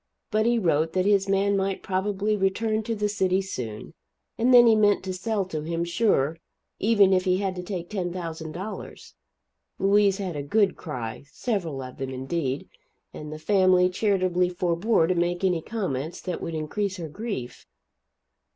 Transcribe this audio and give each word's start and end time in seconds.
But 0.31 0.47
he 0.47 0.57
wrote 0.57 0.93
that 0.93 1.05
his 1.05 1.29
man 1.29 1.55
might 1.55 1.83
probably 1.83 2.35
return 2.35 2.81
to 2.85 2.95
the 2.95 3.07
city 3.07 3.39
soon, 3.39 3.93
and 4.35 4.51
then 4.51 4.65
he 4.65 4.73
meant 4.73 5.03
to 5.03 5.13
sell 5.13 5.45
to 5.49 5.61
him, 5.61 5.83
sure, 5.83 6.39
even 6.79 7.13
if 7.13 7.25
he 7.25 7.37
had 7.37 7.55
to 7.57 7.61
take 7.61 7.87
$10,000. 7.91 9.13
Louise 9.77 10.17
had 10.17 10.35
a 10.35 10.41
good 10.41 10.75
cry 10.75 11.23
several 11.31 11.83
of 11.83 11.97
them, 11.99 12.09
indeed 12.09 12.67
and 13.13 13.31
the 13.31 13.37
family 13.37 13.89
charitably 13.91 14.49
forebore 14.49 15.05
to 15.05 15.13
make 15.13 15.43
any 15.43 15.61
comments 15.61 16.19
that 16.21 16.41
would 16.41 16.55
increase 16.55 16.97
her 16.97 17.07
grief. 17.07 17.67